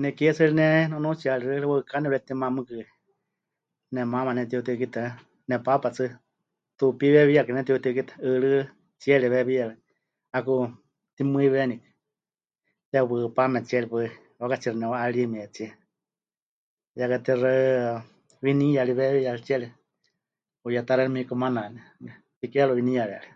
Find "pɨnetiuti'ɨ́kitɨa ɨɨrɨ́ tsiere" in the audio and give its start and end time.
7.52-9.26